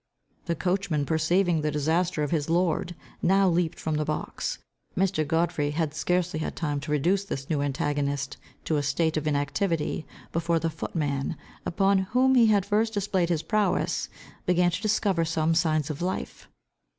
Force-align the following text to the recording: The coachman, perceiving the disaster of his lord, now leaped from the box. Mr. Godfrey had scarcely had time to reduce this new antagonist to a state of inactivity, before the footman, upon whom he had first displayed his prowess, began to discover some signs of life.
The 0.45 0.55
coachman, 0.55 1.05
perceiving 1.05 1.61
the 1.61 1.69
disaster 1.69 2.23
of 2.23 2.31
his 2.31 2.49
lord, 2.49 2.95
now 3.21 3.47
leaped 3.47 3.79
from 3.79 3.97
the 3.97 4.03
box. 4.03 4.57
Mr. 4.97 5.27
Godfrey 5.27 5.69
had 5.69 5.93
scarcely 5.93 6.39
had 6.39 6.55
time 6.55 6.79
to 6.79 6.91
reduce 6.91 7.23
this 7.23 7.47
new 7.51 7.61
antagonist 7.61 8.37
to 8.65 8.77
a 8.77 8.81
state 8.81 9.15
of 9.15 9.27
inactivity, 9.27 10.07
before 10.31 10.57
the 10.57 10.71
footman, 10.71 11.37
upon 11.67 11.99
whom 12.17 12.33
he 12.33 12.47
had 12.47 12.65
first 12.65 12.93
displayed 12.95 13.29
his 13.29 13.43
prowess, 13.43 14.09
began 14.47 14.71
to 14.71 14.81
discover 14.81 15.23
some 15.23 15.53
signs 15.53 15.91
of 15.91 16.01
life. 16.01 16.49